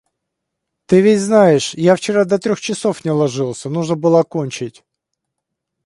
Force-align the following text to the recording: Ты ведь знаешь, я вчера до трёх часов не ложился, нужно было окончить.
Ты 0.87 1.01
ведь 1.01 1.19
знаешь, 1.21 1.67
я 1.75 1.95
вчера 1.95 2.25
до 2.25 2.39
трёх 2.39 2.59
часов 2.59 3.05
не 3.05 3.11
ложился, 3.11 3.69
нужно 3.69 3.95
было 3.95 4.21
окончить. 4.21 4.83